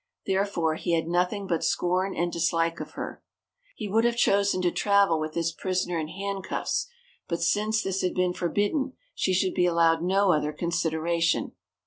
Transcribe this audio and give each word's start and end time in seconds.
Therefore, 0.25 0.73
he 0.77 0.93
had 0.95 1.07
nothing 1.07 1.45
but 1.45 1.63
scorn 1.63 2.15
and 2.15 2.31
dislike 2.31 2.79
of 2.79 2.93
her. 2.93 3.21
He 3.75 3.87
would 3.87 4.03
have 4.03 4.17
chosen 4.17 4.59
to 4.63 4.71
travel 4.71 5.19
with 5.19 5.35
his 5.35 5.51
prisoner 5.51 5.99
in 5.99 6.07
handcuffs, 6.07 6.87
but 7.27 7.39
since 7.43 7.83
this 7.83 8.01
had 8.01 8.15
been 8.15 8.33
forbidden 8.33 8.93
she 9.13 9.31
should 9.35 9.53
be 9.53 9.67
allowed 9.67 10.01
no 10.01 10.31
other 10.31 10.53
consideration. 10.53 11.51